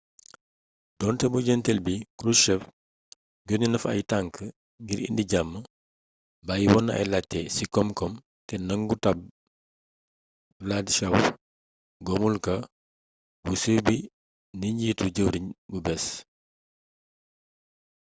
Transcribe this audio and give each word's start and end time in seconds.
donté 0.99 1.25
ci 1.27 1.31
mujjeenteel 1.33 1.79
bi 1.85 1.95
krushchev 2.17 2.61
yonné 3.47 3.67
na 3.69 3.81
fa 3.83 3.89
ay 3.95 4.01
tank 4.11 4.33
ngir 4.83 4.99
indi 5.07 5.23
jam 5.31 5.49
bayyi 6.47 6.67
wonna 6.73 6.91
ay 6.95 7.05
laajté 7.11 7.39
ci 7.55 7.63
komkom 7.73 8.13
té 8.47 8.53
nangu 8.67 8.95
tabb 9.03 9.19
wladyshaw 10.63 11.15
gomulka 12.05 12.53
bu 13.43 13.53
siiw 13.61 13.81
bi 13.87 13.97
ni 14.59 14.67
njiitu 14.75 15.05
jëwriñ 15.15 15.45
bu 15.69 15.77
béés 15.85 16.05